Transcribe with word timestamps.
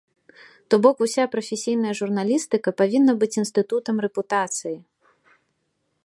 То 0.69 0.75
бок, 0.83 0.97
уся 1.05 1.25
прафесійная 1.33 1.91
журналістыка 1.99 2.69
павінна 2.81 3.13
быць 3.23 3.33
інстытутам 3.41 3.95
рэпутацыі. 4.07 4.75